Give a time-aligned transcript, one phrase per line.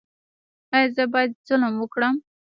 [0.75, 2.15] ایا زه باید ظلم وکړم؟